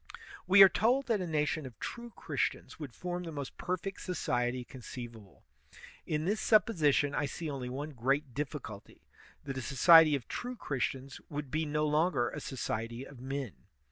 [0.47, 4.63] We are told that a nation of true Christians would form the most perfect society
[4.63, 5.43] conceivable.
[6.07, 9.01] In this supix)sition I see only one great diflBculty—
[9.45, 13.51] that a so ciety of true Christians would be no longer a society of men.